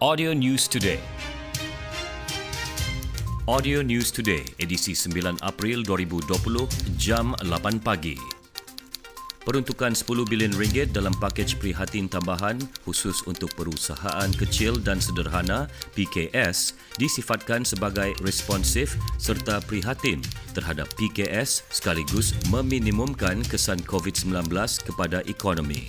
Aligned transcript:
Audio 0.00 0.32
News 0.32 0.64
Today. 0.64 0.96
Audio 3.44 3.84
News 3.84 4.08
Today, 4.08 4.40
edisi 4.56 4.96
9 4.96 5.36
April 5.44 5.84
2020, 5.84 6.64
jam 6.96 7.36
8 7.44 7.76
pagi. 7.84 8.16
Peruntukan 9.44 9.92
10 9.92 10.24
bilion 10.24 10.56
ringgit 10.56 10.96
dalam 10.96 11.12
pakej 11.20 11.60
prihatin 11.60 12.08
tambahan 12.08 12.56
khusus 12.88 13.20
untuk 13.28 13.52
perusahaan 13.52 14.32
kecil 14.40 14.80
dan 14.80 15.04
sederhana 15.04 15.68
PKS 15.92 16.80
disifatkan 16.96 17.68
sebagai 17.68 18.16
responsif 18.24 18.96
serta 19.20 19.60
prihatin 19.68 20.24
terhadap 20.56 20.88
PKS 20.96 21.68
sekaligus 21.68 22.32
meminimumkan 22.48 23.44
kesan 23.44 23.84
COVID-19 23.84 24.48
kepada 24.80 25.20
ekonomi. 25.28 25.84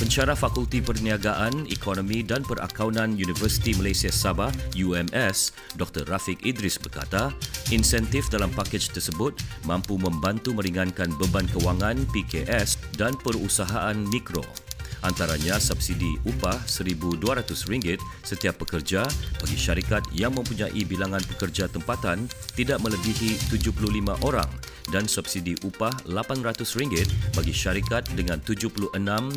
Pencara 0.00 0.32
Fakulti 0.32 0.80
Perniagaan, 0.80 1.68
Ekonomi 1.68 2.24
dan 2.24 2.40
Perakaunan 2.40 3.20
Universiti 3.20 3.76
Malaysia 3.76 4.08
Sabah 4.08 4.48
UMS, 4.72 5.52
Dr. 5.76 6.08
Rafiq 6.08 6.40
Idris 6.40 6.80
berkata, 6.80 7.36
insentif 7.68 8.32
dalam 8.32 8.48
pakej 8.48 8.96
tersebut 8.96 9.36
mampu 9.68 10.00
membantu 10.00 10.56
meringankan 10.56 11.12
beban 11.20 11.44
kewangan 11.52 12.00
PKS 12.16 12.80
dan 12.96 13.12
perusahaan 13.20 13.92
mikro 14.08 14.40
antaranya 15.04 15.56
subsidi 15.56 16.16
upah 16.28 16.60
RM1,200 16.68 18.00
setiap 18.24 18.60
pekerja 18.60 19.04
bagi 19.40 19.56
syarikat 19.56 20.04
yang 20.12 20.36
mempunyai 20.36 20.84
bilangan 20.84 21.24
pekerja 21.36 21.68
tempatan 21.72 22.28
tidak 22.56 22.80
melebihi 22.84 23.36
75 23.48 24.28
orang 24.28 24.48
dan 24.90 25.06
subsidi 25.06 25.56
upah 25.62 25.94
RM800 26.06 27.08
bagi 27.34 27.54
syarikat 27.54 28.06
dengan 28.14 28.42
76 28.42 28.90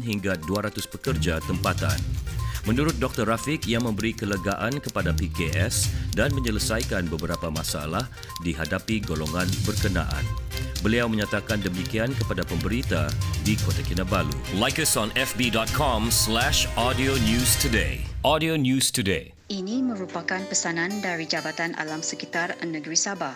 hingga 0.04 0.34
200 0.42 0.94
pekerja 0.94 1.40
tempatan. 1.46 1.98
Menurut 2.64 2.96
Dr. 2.96 3.28
Rafiq 3.28 3.68
yang 3.68 3.84
memberi 3.84 4.16
kelegaan 4.16 4.80
kepada 4.80 5.12
PKS 5.12 5.92
dan 6.16 6.32
menyelesaikan 6.32 7.12
beberapa 7.12 7.52
masalah 7.52 8.08
dihadapi 8.40 9.04
golongan 9.04 9.48
berkenaan. 9.68 10.24
Beliau 10.80 11.12
menyatakan 11.12 11.60
demikian 11.60 12.16
kepada 12.16 12.48
pemberita 12.48 13.12
di 13.44 13.60
Kota 13.60 13.84
Kinabalu. 13.84 14.36
Like 14.56 14.80
us 14.80 14.96
on 14.96 15.12
fb.com 15.16 16.08
slash 16.08 16.68
audio 16.80 17.20
news 17.28 17.56
today. 17.60 18.04
Audio 18.24 18.56
News 18.56 18.88
Today. 18.88 19.36
Ini 19.52 19.84
merupakan 19.84 20.40
pesanan 20.48 21.04
dari 21.04 21.28
Jabatan 21.28 21.76
Alam 21.76 22.00
Sekitar 22.00 22.56
Negeri 22.64 22.96
Sabah 22.96 23.36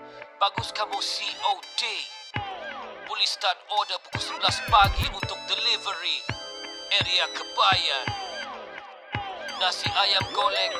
Bagus 0.41 0.73
kamu 0.73 0.97
COD 0.97 1.81
Boleh 3.05 3.29
start 3.29 3.61
order 3.77 4.01
pukul 4.01 4.41
11 4.41 4.73
pagi 4.73 5.05
untuk 5.13 5.37
delivery. 5.45 6.17
Area 6.97 7.29
Kebayan 7.29 8.05
Nasi 9.61 9.85
ayam 9.93 10.25
golek 10.33 10.73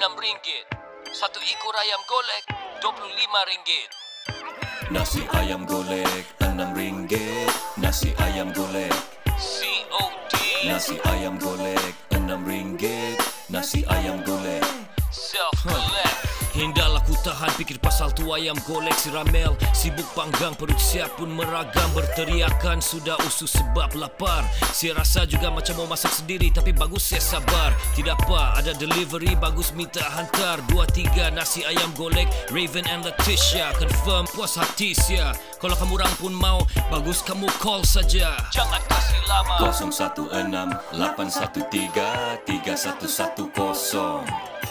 RM6 0.00 0.64
Satu 1.12 1.44
ekor 1.44 1.76
ayam 1.76 2.00
golek 2.08 2.44
RM25 2.80 3.68
Nasi 4.96 5.28
ayam 5.36 5.68
golek 5.68 6.24
RM6 6.40 7.12
Nasi 7.84 8.16
ayam 8.16 8.48
golek. 8.56 8.96
COD 9.36 10.32
Nasi 10.72 10.96
ayam 11.04 11.36
golek 11.36 11.92
RM6 12.16 12.80
Nasi 13.52 13.84
ayam 13.92 14.24
golek. 14.24 14.64
Self-collect 15.12 16.11
Hendaklah 16.62 17.02
ku 17.02 17.18
tahan 17.26 17.50
fikir 17.58 17.82
pasal 17.82 18.14
tu 18.14 18.30
ayam 18.30 18.54
golek 18.70 18.94
si 18.94 19.10
ramel. 19.10 19.58
Sibuk 19.74 20.06
panggang 20.14 20.54
perut 20.54 20.78
siap 20.78 21.18
pun 21.18 21.34
meragam. 21.34 21.90
Berteriakan 21.90 22.78
sudah 22.78 23.18
usus 23.26 23.50
sebab 23.50 23.90
lapar. 23.98 24.46
Saya 24.70 24.94
rasa 24.94 25.26
juga 25.26 25.50
macam 25.50 25.82
mau 25.82 25.90
masak 25.90 26.14
sendiri 26.14 26.54
Tapi 26.54 26.70
bagus 26.70 27.10
saya 27.10 27.18
sabar. 27.18 27.74
Tidak 27.98 28.14
apa 28.14 28.62
ada 28.62 28.70
delivery 28.78 29.34
bagus 29.34 29.74
minta 29.74 30.06
hantar. 30.06 30.62
Dua 30.70 30.86
tiga 30.86 31.34
nasi 31.34 31.66
ayam 31.66 31.90
golek 31.98 32.30
Raven 32.54 32.86
and 32.86 33.02
Letitia. 33.02 33.74
Confirm 33.82 34.30
puas 34.30 34.54
hati 34.54 34.94
sia. 34.94 35.34
Kalau 35.58 35.74
kamu 35.74 35.98
orang 35.98 36.14
pun 36.22 36.30
mau 36.30 36.62
Bagus 36.94 37.26
kamu 37.26 37.50
call 37.58 37.82
saja. 37.82 38.38
Jangan 38.54 38.78
kasih 38.86 39.18
lama. 39.26 39.66
016 39.66 40.30
813 40.94 42.46
3110 42.46 44.62